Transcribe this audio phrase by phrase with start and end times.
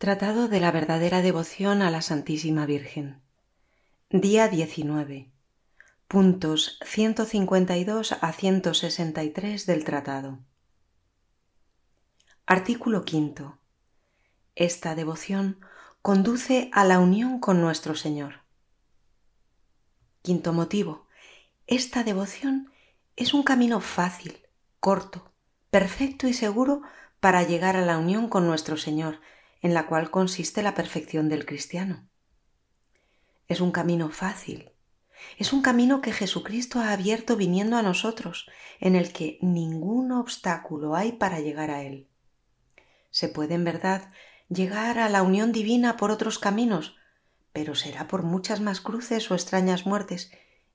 [0.00, 3.20] Tratado de la verdadera devoción a la Santísima Virgen.
[4.08, 5.30] Día 19.
[6.08, 10.38] Puntos 152 a 163 del Tratado.
[12.46, 13.58] Artículo quinto.
[14.54, 15.60] Esta devoción
[16.00, 18.36] conduce a la unión con nuestro Señor.
[20.22, 21.08] Quinto motivo.
[21.66, 22.72] Esta devoción
[23.16, 24.40] es un camino fácil,
[24.80, 25.30] corto,
[25.68, 26.80] perfecto y seguro
[27.20, 29.20] para llegar a la unión con nuestro Señor,
[29.60, 32.08] en la cual consiste la perfección del cristiano.
[33.48, 34.72] Es un camino fácil,
[35.38, 40.94] es un camino que Jesucristo ha abierto viniendo a nosotros, en el que ningún obstáculo
[40.94, 42.08] hay para llegar a Él.
[43.10, 44.10] Se puede en verdad
[44.48, 46.96] llegar a la unión divina por otros caminos,
[47.52, 50.30] pero será por muchas más cruces o extrañas muertes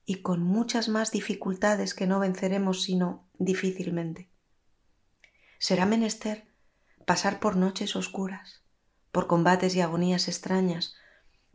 [0.06, 4.30] y con muchas más dificultades que no venceremos sino difícilmente.
[5.58, 6.48] Será menester
[7.06, 8.65] pasar por noches oscuras,
[9.16, 10.94] por combates y agonías extrañas,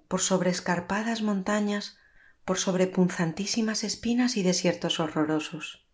[0.08, 1.98] por sobrescarpadas montañas,
[2.46, 5.86] por sobrepunzantísimas espinas y desiertos horrorosos.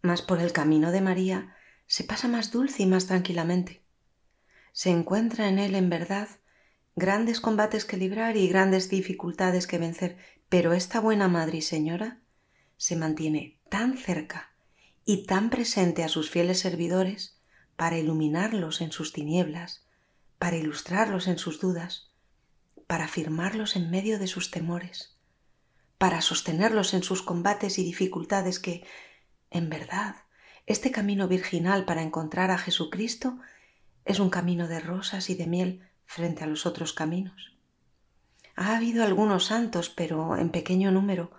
[0.00, 1.54] Mas por el camino de María
[1.86, 3.84] se pasa más dulce y más tranquilamente.
[4.72, 6.28] Se encuentra en él en verdad
[6.96, 10.16] grandes combates que librar y grandes dificultades que vencer,
[10.48, 12.22] pero esta buena Madre y Señora
[12.78, 14.54] se mantiene tan cerca
[15.04, 17.38] y tan presente a sus fieles servidores
[17.76, 19.84] para iluminarlos en sus tinieblas,
[20.40, 22.08] para ilustrarlos en sus dudas,
[22.86, 25.14] para afirmarlos en medio de sus temores,
[25.98, 28.82] para sostenerlos en sus combates y dificultades que,
[29.50, 30.16] en verdad,
[30.64, 33.38] este camino virginal para encontrar a Jesucristo
[34.06, 37.52] es un camino de rosas y de miel frente a los otros caminos.
[38.56, 41.32] Ha habido algunos santos, pero en pequeño número,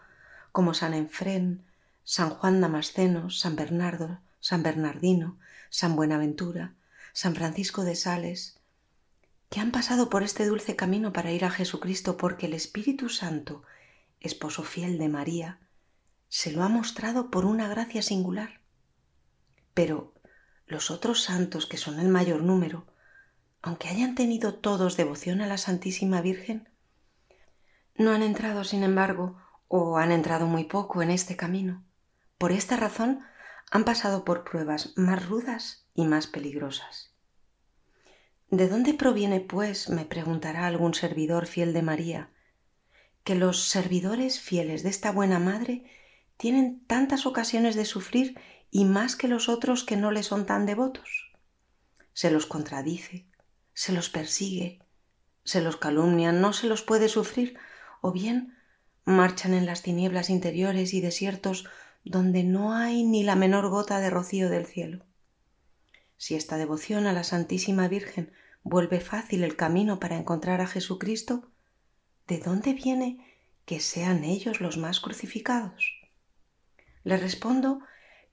[0.51, 1.65] como San Enfrén,
[2.03, 5.39] San Juan Damasceno, San Bernardo, San Bernardino,
[5.71, 6.75] San Buenaventura,
[7.13, 8.60] San Francisco de Sales,
[9.51, 13.63] que han pasado por este dulce camino para ir a Jesucristo porque el Espíritu Santo,
[14.21, 15.59] esposo fiel de María,
[16.29, 18.61] se lo ha mostrado por una gracia singular.
[19.73, 20.13] Pero
[20.67, 22.87] los otros santos, que son el mayor número,
[23.61, 26.69] aunque hayan tenido todos devoción a la Santísima Virgen,
[27.95, 29.35] no han entrado, sin embargo,
[29.67, 31.83] o han entrado muy poco en este camino.
[32.37, 33.19] Por esta razón
[33.69, 37.10] han pasado por pruebas más rudas y más peligrosas.
[38.51, 42.31] ¿De dónde proviene, pues, me preguntará algún servidor fiel de María,
[43.23, 45.85] que los servidores fieles de esta buena madre
[46.35, 48.37] tienen tantas ocasiones de sufrir
[48.69, 51.31] y más que los otros que no le son tan devotos?
[52.11, 53.25] Se los contradice,
[53.73, 54.79] se los persigue,
[55.45, 57.57] se los calumnia, no se los puede sufrir,
[58.01, 58.57] o bien
[59.05, 61.69] marchan en las tinieblas interiores y desiertos
[62.03, 65.05] donde no hay ni la menor gota de rocío del cielo.
[66.17, 71.51] Si esta devoción a la Santísima Virgen vuelve fácil el camino para encontrar a Jesucristo,
[72.27, 73.25] ¿de dónde viene
[73.65, 75.99] que sean ellos los más crucificados?
[77.03, 77.79] Le respondo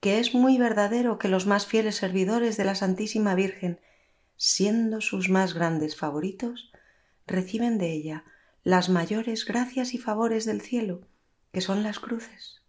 [0.00, 3.80] que es muy verdadero que los más fieles servidores de la Santísima Virgen,
[4.36, 6.70] siendo sus más grandes favoritos,
[7.26, 8.24] reciben de ella
[8.62, 11.00] las mayores gracias y favores del cielo,
[11.52, 12.62] que son las cruces.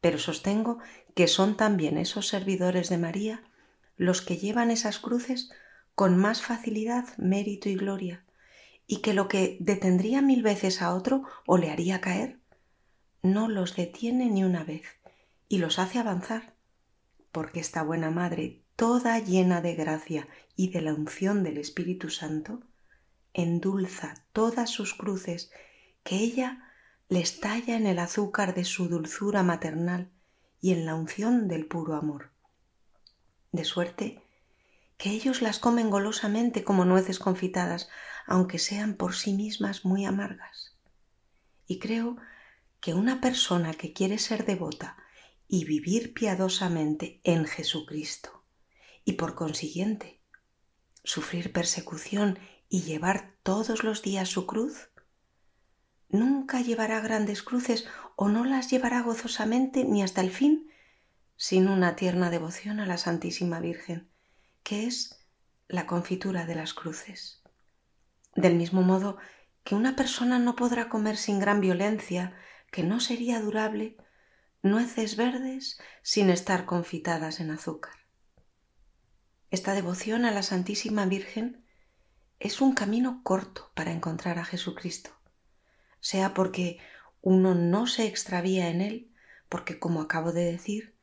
[0.00, 0.78] Pero sostengo
[1.14, 3.42] que son también esos servidores de María
[3.96, 5.50] los que llevan esas cruces
[5.96, 8.22] con más facilidad mérito y gloria,
[8.86, 12.38] y que lo que detendría mil veces a otro o le haría caer,
[13.22, 14.84] no los detiene ni una vez
[15.48, 16.54] y los hace avanzar,
[17.32, 22.60] porque esta buena Madre, toda llena de gracia y de la unción del Espíritu Santo,
[23.32, 25.50] endulza todas sus cruces
[26.04, 26.62] que ella
[27.08, 30.10] les talla en el azúcar de su dulzura maternal
[30.60, 32.32] y en la unción del puro amor.
[33.50, 34.25] De suerte
[34.96, 37.88] que ellos las comen golosamente como nueces confitadas,
[38.26, 40.76] aunque sean por sí mismas muy amargas.
[41.66, 42.16] Y creo
[42.80, 44.96] que una persona que quiere ser devota
[45.48, 48.44] y vivir piadosamente en Jesucristo,
[49.04, 50.20] y por consiguiente
[51.04, 54.90] sufrir persecución y llevar todos los días su cruz,
[56.08, 60.68] nunca llevará grandes cruces o no las llevará gozosamente ni hasta el fin
[61.36, 64.10] sin una tierna devoción a la Santísima Virgen,
[64.66, 65.24] que es
[65.68, 67.40] la confitura de las cruces.
[68.34, 69.16] Del mismo modo
[69.62, 72.34] que una persona no podrá comer sin gran violencia,
[72.72, 73.96] que no sería durable,
[74.62, 77.92] nueces verdes sin estar confitadas en azúcar.
[79.52, 81.64] Esta devoción a la Santísima Virgen
[82.40, 85.10] es un camino corto para encontrar a Jesucristo,
[86.00, 86.80] sea porque
[87.20, 89.14] uno no se extravía en él,
[89.48, 90.95] porque, como acabo de decir,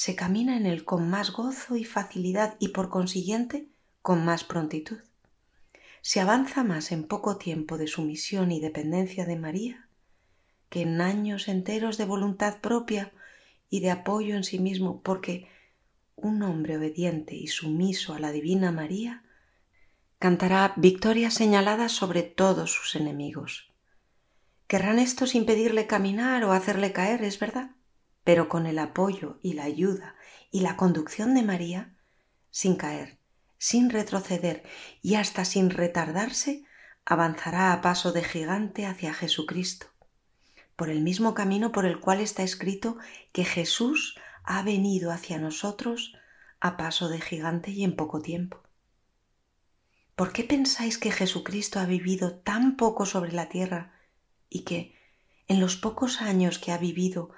[0.00, 3.68] se camina en él con más gozo y facilidad y por consiguiente
[4.00, 4.96] con más prontitud.
[6.00, 9.88] se avanza más en poco tiempo de sumisión y dependencia de María
[10.70, 13.12] que en años enteros de voluntad propia
[13.68, 15.48] y de apoyo en sí mismo, porque
[16.16, 19.22] un hombre obediente y sumiso a la Divina María
[20.18, 23.70] cantará victorias señaladas sobre todos sus enemigos.
[24.66, 27.72] Querrán estos impedirle caminar o hacerle caer, es verdad,
[28.24, 30.16] pero con el apoyo y la ayuda
[30.50, 31.96] y la conducción de María,
[32.50, 33.18] sin caer,
[33.58, 34.64] sin retroceder
[35.02, 36.64] y hasta sin retardarse,
[37.04, 39.86] avanzará a paso de gigante hacia Jesucristo,
[40.76, 42.98] por el mismo camino por el cual está escrito
[43.32, 46.14] que Jesús ha venido hacia nosotros
[46.60, 48.62] a paso de gigante y en poco tiempo.
[50.14, 53.94] ¿Por qué pensáis que Jesucristo ha vivido tan poco sobre la tierra
[54.50, 54.94] y que,
[55.48, 57.30] en los pocos años que ha vivido,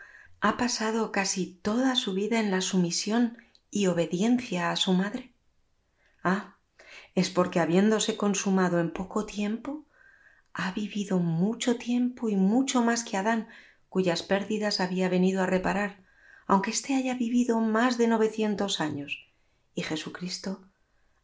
[0.45, 3.39] ha pasado casi toda su vida en la sumisión
[3.71, 5.33] y obediencia a su madre?
[6.25, 6.57] Ah,
[7.15, 9.87] es porque habiéndose consumado en poco tiempo,
[10.53, 13.47] ha vivido mucho tiempo y mucho más que Adán,
[13.89, 16.03] cuyas pérdidas había venido a reparar,
[16.49, 19.29] aunque éste haya vivido más de novecientos años.
[19.77, 20.67] Y Jesucristo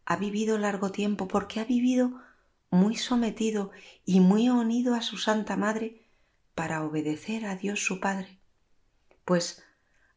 [0.04, 2.22] ha vivido largo tiempo porque ha vivido
[2.70, 3.72] muy sometido
[4.04, 6.06] y muy unido a su Santa Madre
[6.54, 8.37] para obedecer a Dios su Padre.
[9.28, 9.62] Pues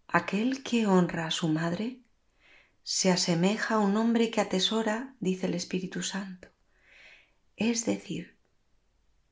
[0.07, 1.99] aquel que honra a su Madre
[2.81, 6.47] se asemeja a un hombre que atesora, dice el Espíritu Santo.
[7.57, 8.37] Es decir,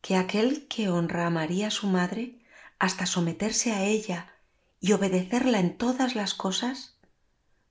[0.01, 2.39] que aquel que honra a María su Madre,
[2.77, 4.33] hasta someterse a ella
[4.81, 6.99] y obedecerla en todas las cosas,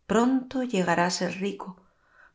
[0.06, 1.76] pronto llegará a ser rico,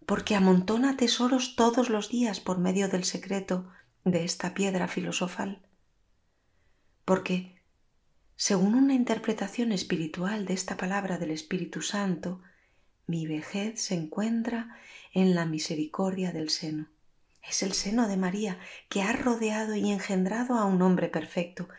[0.05, 3.71] porque amontona tesoros todos los días por medio del secreto
[4.05, 5.65] de esta piedra filosofal.
[7.05, 7.62] Porque,
[8.45, 12.41] según una interpretación espiritual de esta palabra del Espíritu Santo,
[13.07, 14.77] mi vejez se encuentra
[15.13, 16.87] en la misericordia del seno.
[17.41, 18.59] Es el seno de María
[18.89, 21.69] que ha rodeado y engendrado a un hombre perfecto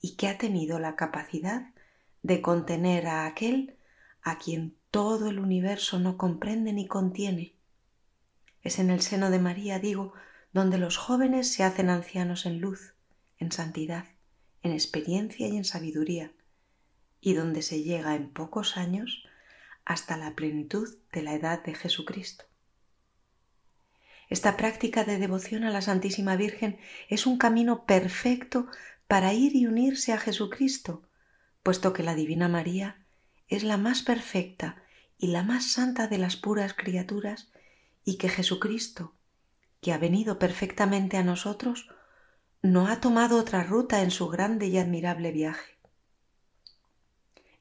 [0.00, 1.74] y que ha tenido la capacidad
[2.22, 3.76] de contener a aquel
[4.22, 7.52] a quien todo el universo no comprende ni contiene,
[8.62, 10.14] es en el seno de María, digo,
[10.54, 12.94] donde los jóvenes se hacen ancianos en luz,
[13.38, 14.06] en santidad,
[14.64, 16.32] en experiencia y en sabiduría,
[17.20, 19.22] y donde se llega en pocos años
[19.84, 22.46] hasta la plenitud de la edad de Jesucristo.
[24.30, 26.78] Esta práctica de devoción a la Santísima Virgen
[27.08, 28.66] es un camino perfecto
[29.06, 31.02] para ir y unirse a Jesucristo,
[31.62, 33.04] puesto que la Divina María
[33.48, 34.82] es la más perfecta
[35.18, 37.52] y la más santa de las puras criaturas
[38.02, 39.14] y que Jesucristo,
[39.82, 41.90] que ha venido perfectamente a nosotros,
[42.64, 45.78] no ha tomado otra ruta en su grande y admirable viaje.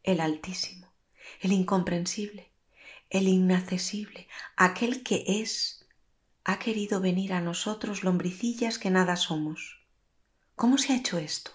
[0.01, 0.87] El Altísimo,
[1.41, 2.53] el incomprensible,
[3.09, 5.85] el inaccesible, aquel que es,
[6.45, 9.85] ha querido venir a nosotros lombricillas que nada somos.
[10.55, 11.51] ¿Cómo se ha hecho esto?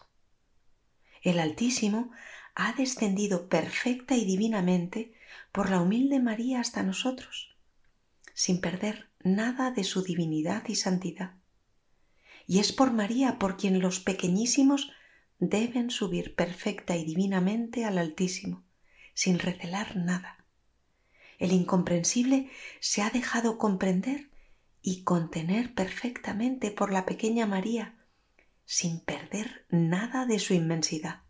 [1.23, 2.11] El Altísimo
[2.55, 5.15] ha descendido perfecta y divinamente
[5.53, 7.57] por la humilde María hasta nosotros
[8.35, 11.38] sin perder nada de su divinidad y santidad.
[12.49, 14.91] Y es por María por quien los pequeñísimos
[15.39, 18.65] deben subir perfecta y divinamente al Altísimo,
[19.13, 20.47] sin recelar nada.
[21.39, 22.51] El incomprensible
[22.81, 24.31] se ha dejado comprender
[24.81, 27.99] y contener perfectamente por la pequeña María,
[28.65, 31.25] sin perder nada de su inmensidad.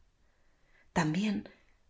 [0.93, 1.49] También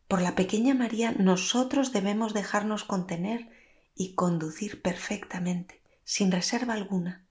[0.09, 3.51] por la pequeña María nosotros debemos dejarnos contener
[3.95, 7.28] y conducir perfectamente, sin reserva alguna.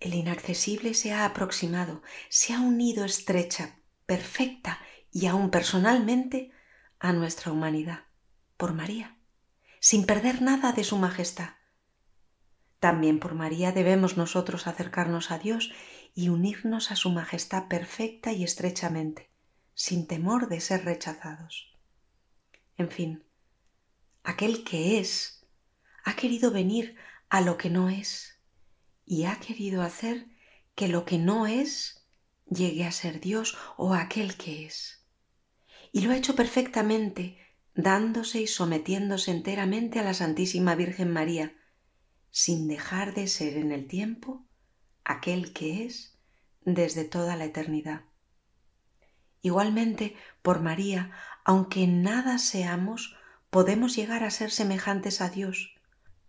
[0.00, 4.80] El inaccesible se ha aproximado, se ha unido estrecha, perfecta
[5.12, 6.52] y aún personalmente
[6.98, 8.06] a nuestra humanidad,
[8.56, 9.18] por María,
[9.78, 11.50] sin perder nada de su majestad.
[12.78, 15.70] También por María debemos nosotros acercarnos a Dios
[16.14, 19.30] y unirnos a su majestad perfecta y estrechamente,
[19.74, 21.78] sin temor de ser rechazados.
[22.78, 23.26] En fin,
[24.24, 25.46] aquel que es
[26.04, 26.96] ha querido venir
[27.28, 28.39] a lo que no es
[29.10, 30.28] y ha querido hacer
[30.76, 32.06] que lo que no es
[32.48, 35.04] llegue a ser Dios o aquel que es.
[35.90, 37.36] Y lo ha hecho perfectamente,
[37.74, 41.56] dándose y sometiéndose enteramente a la Santísima Virgen María,
[42.30, 44.46] sin dejar de ser en el tiempo
[45.02, 46.16] aquel que es
[46.60, 48.04] desde toda la eternidad.
[49.42, 51.10] Igualmente, por María,
[51.44, 53.16] aunque en nada seamos,
[53.50, 55.74] podemos llegar a ser semejantes a Dios,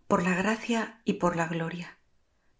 [0.08, 2.01] por la gracia y por la gloria,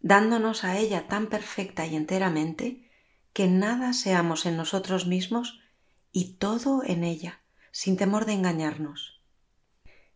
[0.02, 2.90] dándonos a ella tan perfecta y enteramente
[3.32, 5.60] que nada seamos en nosotros mismos
[6.10, 7.40] y todo en ella,
[7.70, 9.22] sin temor de engañarnos.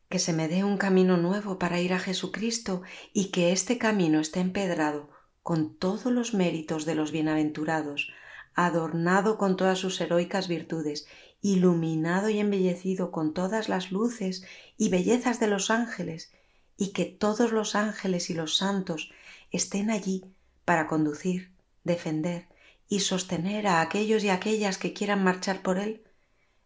[0.09, 4.21] Que se me dé un camino nuevo para ir a Jesucristo y que este camino
[4.21, 5.09] esté empedrado
[5.43, 8.13] con todos los méritos de los bienaventurados,
[8.55, 11.07] adornado con todas sus heroicas virtudes,
[11.41, 14.45] iluminado y embellecido con todas las luces
[14.77, 16.33] y bellezas de los ángeles,
[16.77, 19.13] y que todos los ángeles y los santos
[19.51, 20.25] estén allí
[20.65, 22.49] para conducir, defender
[22.89, 26.05] y sostener a aquellos y aquellas que quieran marchar por él?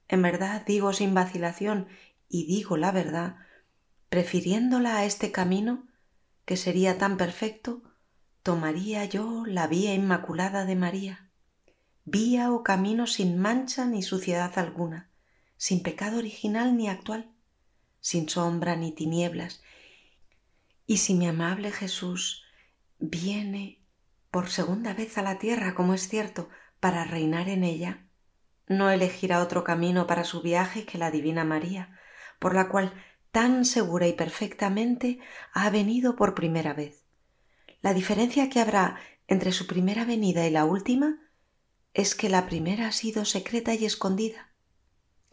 [0.08, 1.88] En verdad digo sin vacilación,
[2.28, 3.36] y digo la verdad,
[4.08, 5.88] prefiriéndola a este camino,
[6.44, 7.82] que sería tan perfecto,
[8.42, 11.30] tomaría yo la vía inmaculada de María,
[12.04, 15.10] vía o camino sin mancha ni suciedad alguna,
[15.56, 17.30] sin pecado original ni actual,
[18.00, 19.62] sin sombra ni tinieblas.
[20.86, 22.44] Y si mi amable Jesús
[23.00, 23.82] viene
[24.30, 28.06] por segunda vez a la tierra, como es cierto, para reinar en ella,
[28.66, 31.98] no elegirá otro camino para su viaje que la Divina María,
[32.38, 32.94] por la cual
[33.32, 35.18] tan segura y perfectamente
[35.52, 37.04] ha venido por primera vez.
[37.82, 41.18] La diferencia que habrá entre su primera venida y la última
[41.94, 44.52] es que la primera ha sido secreta y escondida.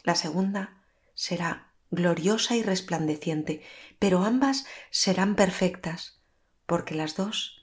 [0.04, 0.84] La segunda
[1.14, 3.62] será gloriosa y resplandeciente,
[4.00, 6.22] pero ambas serán perfectas,
[6.66, 7.57] porque las dos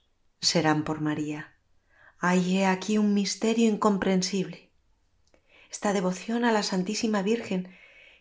[0.44, 1.52] serán por María.
[2.18, 4.70] Hay aquí un misterio incomprensible.
[5.70, 7.68] Esta devoción a la Santísima Virgen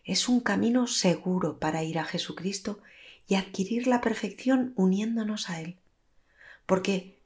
[0.04, 2.80] es un camino seguro para ir a Jesucristo
[3.28, 5.76] y adquirir la perfección uniéndonos a Él.
[6.66, 7.18] Porque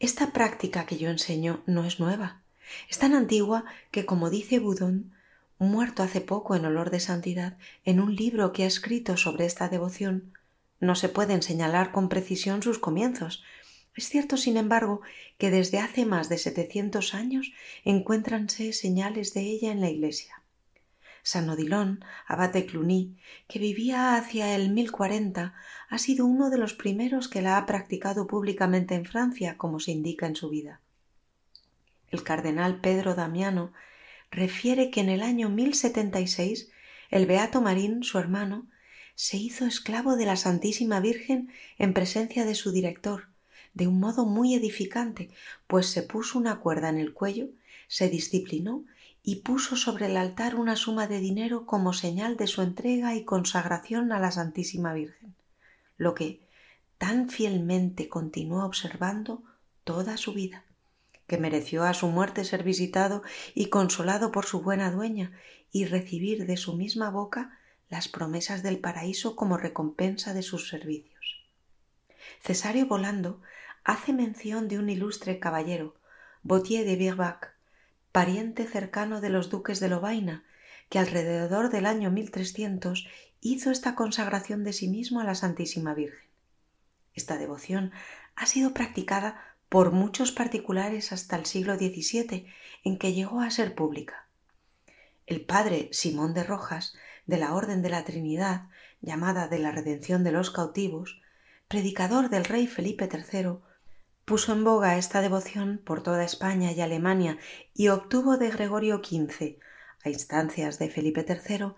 [0.00, 2.42] esta práctica que yo enseño no es nueva.
[2.88, 5.12] Es tan antigua que, como dice Budón,
[5.58, 9.68] muerto hace poco en olor de santidad, en un libro que ha escrito sobre esta
[9.68, 10.32] devoción,
[10.80, 13.42] no se pueden señalar con precisión sus comienzos,
[13.98, 15.00] es cierto, sin embargo,
[15.38, 17.52] que desde hace más de setecientos años
[17.84, 20.44] encuéntranse señales de ella en la Iglesia.
[21.24, 23.16] San Odilon, abate Cluny,
[23.48, 25.52] que vivía hacia el 1040,
[25.88, 29.90] ha sido uno de los primeros que la ha practicado públicamente en Francia, como se
[29.90, 30.80] indica en su vida.
[32.08, 33.72] El cardenal Pedro Damiano
[34.30, 36.70] refiere que en el año 1076
[37.10, 38.68] el beato Marín, su hermano,
[39.16, 43.28] se hizo esclavo de la Santísima Virgen en presencia de su director,
[43.74, 45.30] de un modo muy edificante,
[45.66, 47.48] pues se puso una cuerda en el cuello,
[47.88, 48.84] se disciplinó
[49.22, 53.24] y puso sobre el altar una suma de dinero como señal de su entrega y
[53.24, 55.34] consagración a la Santísima Virgen,
[55.96, 56.40] lo que
[56.98, 59.42] tan fielmente continuó observando
[59.84, 60.64] toda su vida,
[61.26, 63.22] que mereció a su muerte ser visitado
[63.54, 65.32] y consolado por su buena dueña
[65.72, 67.58] y recibir de su misma boca
[67.90, 71.37] las promesas del paraíso como recompensa de sus servicios.
[72.40, 73.40] Cesario Volando
[73.84, 75.96] hace mención de un ilustre caballero,
[76.42, 77.52] Bautier de Birbach,
[78.12, 80.44] pariente cercano de los duques de Lovaina,
[80.88, 83.06] que alrededor del año 1300
[83.40, 86.28] hizo esta consagración de sí mismo a la Santísima Virgen.
[87.14, 87.92] Esta devoción
[88.36, 92.46] ha sido practicada por muchos particulares hasta el siglo XVII,
[92.84, 94.26] en que llegó a ser pública.
[95.26, 96.94] El padre Simón de Rojas,
[97.26, 98.68] de la Orden de la Trinidad,
[99.02, 101.20] llamada de la Redención de los Cautivos,
[101.68, 103.58] predicador del rey Felipe III,
[104.24, 107.38] puso en boga esta devoción por toda España y Alemania
[107.74, 109.58] y obtuvo de Gregorio XV,
[110.02, 111.72] a instancias de Felipe III,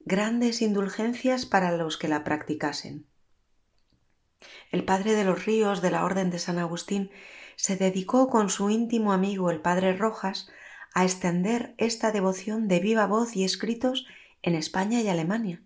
[0.00, 3.06] grandes indulgencias para los que la practicasen.
[4.70, 7.10] El padre de los ríos de la Orden de San Agustín
[7.56, 10.48] se dedicó con su íntimo amigo el padre Rojas
[10.92, 14.06] a extender esta devoción de viva voz y escritos
[14.42, 15.62] en España y Alemania.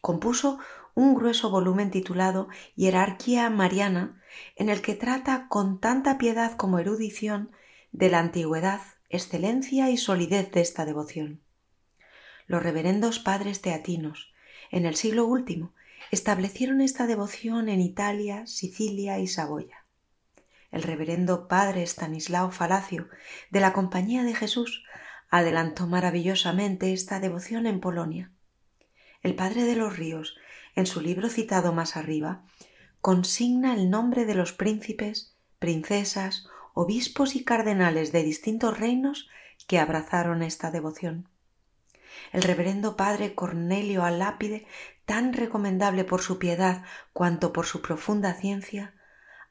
[0.00, 0.58] Compuso
[0.94, 4.22] un grueso volumen titulado Hierarquía Mariana,
[4.56, 7.50] en el que trata con tanta piedad como erudición
[7.92, 11.42] de la antigüedad, excelencia y solidez de esta devoción.
[12.46, 14.32] Los reverendos padres teatinos,
[14.70, 15.74] en el siglo último,
[16.10, 19.86] establecieron esta devoción en Italia, Sicilia y Saboya.
[20.70, 23.08] El reverendo padre Stanislao Falacio,
[23.50, 24.84] de la Compañía de Jesús,
[25.30, 28.32] adelantó maravillosamente esta devoción en Polonia.
[29.22, 30.36] El padre de los ríos
[30.74, 32.44] en su libro citado más arriba,
[33.00, 39.28] consigna el nombre de los príncipes, princesas, obispos y cardenales de distintos reinos
[39.66, 41.28] que abrazaron esta devoción.
[42.32, 44.66] El reverendo padre Cornelio Alápide,
[45.04, 48.94] tan recomendable por su piedad cuanto por su profunda ciencia,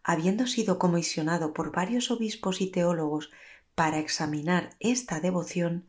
[0.03, 3.31] habiendo sido comisionado por varios obispos y teólogos
[3.75, 5.87] para examinar esta devoción,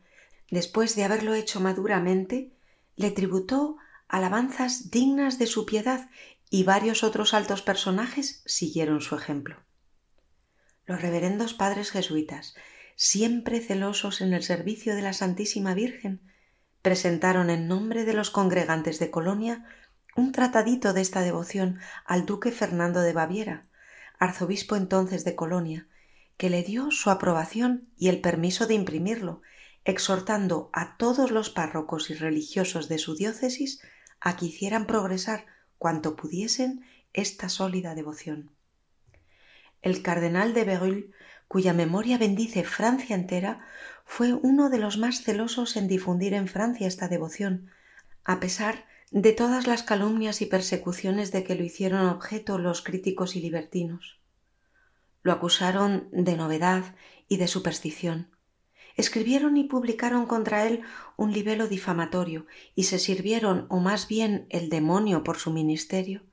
[0.51, 2.52] después de haberlo hecho maduramente,
[2.95, 6.09] le tributó alabanzas dignas de su piedad
[6.49, 9.57] y varios otros altos personajes siguieron su ejemplo.
[10.85, 12.55] Los reverendos padres jesuitas,
[12.95, 16.21] siempre celosos en el servicio de la Santísima Virgen,
[16.81, 19.65] presentaron en nombre de los congregantes de Colonia
[20.15, 23.65] un tratadito de esta devoción al duque Fernando de Baviera,
[24.19, 25.87] arzobispo entonces de Colonia,
[26.37, 29.41] que le dio su aprobación y el permiso de imprimirlo,
[29.85, 33.81] exhortando a todos los párrocos y religiosos de su diócesis
[34.19, 35.45] a que hicieran progresar
[35.77, 38.51] cuanto pudiesen esta sólida devoción.
[39.81, 41.11] El cardenal de Berulle,
[41.47, 43.67] cuya memoria bendice Francia entera,
[44.05, 47.69] fue uno de los más celosos en difundir en Francia esta devoción,
[48.23, 53.35] a pesar de todas las calumnias y persecuciones de que lo hicieron objeto los críticos
[53.35, 54.19] y libertinos.
[55.21, 56.95] Lo acusaron de novedad
[57.27, 58.32] y de superstición.
[58.95, 60.81] Escribieron y publicaron contra él
[61.17, 62.45] un libelo difamatorio
[62.75, 66.23] y se sirvieron, o más bien el demonio por su ministerio,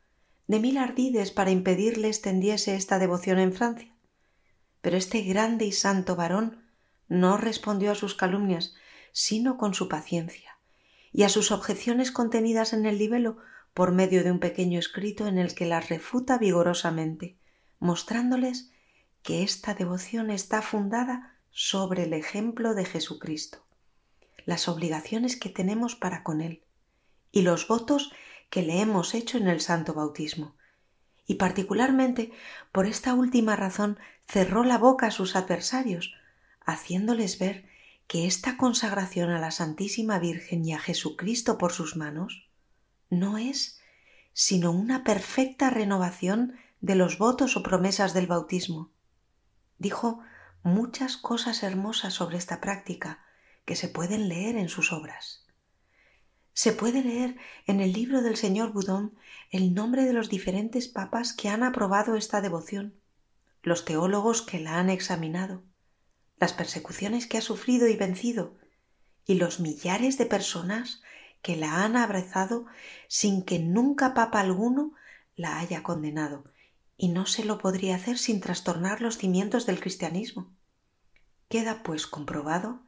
[0.47, 3.97] de mil ardides para impedirle extendiese esta devoción en Francia.
[4.83, 6.65] Pero este grande y santo varón
[7.09, 8.75] no respondió a sus calumnias,
[9.13, 10.59] sino con su paciencia,
[11.13, 13.39] y a sus objeciones contenidas en el libelo
[13.75, 17.39] por medio de un pequeño escrito en el que las refuta vigorosamente,
[17.79, 18.71] mostrándoles
[19.23, 23.65] que esta devoción está fundada sobre el ejemplo de Jesucristo,
[24.45, 26.63] las obligaciones que tenemos para con Él
[27.33, 28.13] y los votos
[28.51, 30.57] que le hemos hecho en el santo bautismo.
[31.27, 32.33] Y particularmente
[32.73, 36.15] por esta última razón cerró la boca a sus adversarios,
[36.65, 37.69] haciéndoles ver
[38.07, 42.49] que esta consagración a la Santísima Virgen y a Jesucristo por sus manos
[43.09, 43.81] no es
[44.33, 48.91] sino una perfecta renovación de los votos o promesas del bautismo.
[49.79, 50.21] Dijo
[50.63, 53.25] muchas cosas hermosas sobre esta práctica
[53.65, 55.47] que se pueden leer en sus obras.
[56.53, 57.37] Se puede leer
[57.67, 59.17] en el libro del señor Boudon
[59.51, 63.01] el nombre de los diferentes papas que han aprobado esta devoción,
[63.63, 65.63] los teólogos que la han examinado,
[66.39, 68.57] las persecuciones que ha sufrido y vencido,
[69.27, 71.03] y los millares de personas
[71.43, 72.67] que la han abrazado
[73.09, 74.93] sin que nunca papa alguno
[75.37, 76.45] la haya condenado,
[77.03, 80.53] y no se lo podría hacer sin trastornar los cimientos del cristianismo.
[81.49, 82.83] Queda pues comprobado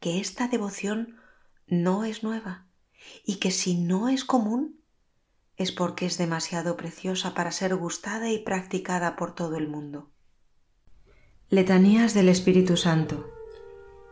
[0.00, 1.20] que esta devoción
[1.68, 2.66] no es nueva
[3.24, 4.80] y que si no es común
[5.56, 10.10] es porque es demasiado preciosa para ser gustada y practicada por todo el mundo.
[11.48, 13.35] Letanías del Espíritu Santo.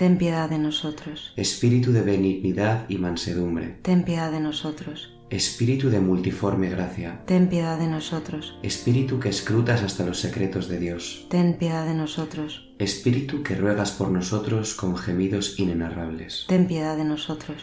[0.00, 1.34] Ten piedad de nosotros.
[1.36, 3.80] Espíritu de benignidad y mansedumbre.
[3.82, 5.12] Ten piedad de nosotros.
[5.28, 7.20] Espíritu de multiforme gracia.
[7.26, 8.56] Ten piedad de nosotros.
[8.62, 11.26] Espíritu que escrutas hasta los secretos de Dios.
[11.28, 12.72] Ten piedad de nosotros.
[12.78, 16.46] Espíritu que ruegas por nosotros con gemidos inenarrables.
[16.48, 17.62] Ten piedad de nosotros.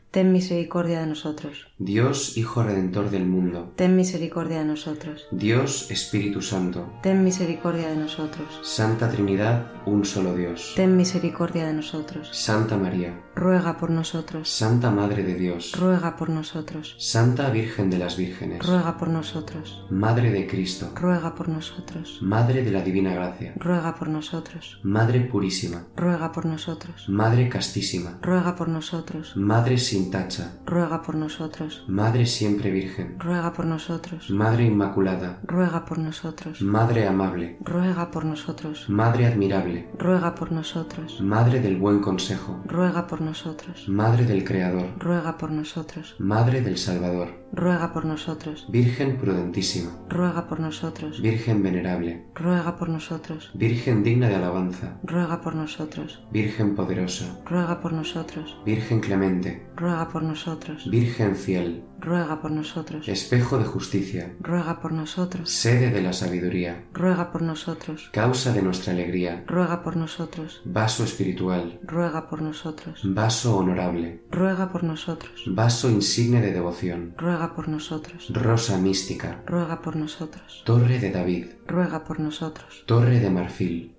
[0.11, 1.70] Ten misericordia de nosotros.
[1.83, 5.25] Dios Hijo Redentor del mundo, Ten misericordia de nosotros.
[5.31, 8.59] Dios Espíritu Santo, Ten misericordia de nosotros.
[8.61, 10.73] Santa Trinidad, un solo Dios.
[10.75, 12.29] Ten misericordia de nosotros.
[12.31, 14.47] Santa María, Ruega por nosotros.
[14.47, 16.95] Santa Madre de Dios, Ruega por nosotros.
[16.99, 19.83] Santa Virgen de las Vírgenes, Ruega por nosotros.
[19.89, 22.19] Madre de Cristo, Ruega por nosotros.
[22.21, 24.79] Madre de la Divina Gracia, Ruega por nosotros.
[24.83, 27.09] Madre Purísima, Ruega por nosotros.
[27.09, 29.35] Madre Castísima, Ruega por nosotros.
[29.35, 31.70] Madre sin tacha, Ruega por nosotros.
[31.87, 34.29] Madre siempre Virgen, Ruega por nosotros.
[34.29, 36.61] Madre Inmaculada, Ruega por nosotros.
[36.61, 38.89] Madre amable, Ruega por nosotros.
[38.89, 41.21] Madre admirable, Ruega por nosotros.
[41.21, 43.87] Madre del buen consejo, Ruega por nosotros.
[43.87, 46.15] Madre del Creador, Ruega por nosotros.
[46.19, 48.65] Madre del Salvador, Ruega por nosotros.
[48.69, 51.21] Virgen prudentísima, Ruega por nosotros.
[51.21, 53.51] Virgen venerable, Ruega por nosotros.
[53.53, 56.23] Virgen digna de alabanza, Ruega por nosotros.
[56.31, 58.57] Virgen poderosa, Ruega por nosotros.
[58.65, 60.89] Virgen clemente, Ruega por nosotros.
[60.89, 63.07] Virgen fiel, Ruega por nosotros.
[63.07, 65.49] espejo de justicia, Ruega por nosotros.
[65.51, 68.09] sede de la sabiduría, Ruega por nosotros.
[68.13, 70.61] causa de nuestra alegría, Ruega por nosotros.
[70.65, 73.01] vaso espiritual, Ruega por nosotros.
[73.03, 75.43] vaso honorable, Ruega por nosotros.
[75.47, 78.27] vaso insigne de devoción, Ruega por nosotros.
[78.33, 80.61] rosa mística, Ruega por nosotros.
[80.63, 82.83] torre de David, Ruega por nosotros.
[82.85, 83.95] torre de marfil,